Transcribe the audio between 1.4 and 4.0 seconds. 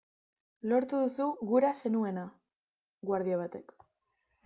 gura zenuena!, guardia batek.